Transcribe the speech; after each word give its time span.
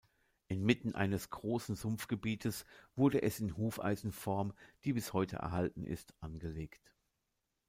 Inmitten 0.47 0.95
eines 0.95 1.29
großen 1.29 1.75
Sumpfgebietes 1.75 2.65
wurde 2.95 3.21
es 3.21 3.39
in 3.39 3.55
Hufeisenform, 3.55 4.51
die 4.83 4.93
bis 4.93 5.13
heute 5.13 5.35
erhalten 5.35 5.85
ist, 5.85 6.15
angelegt. 6.21 6.91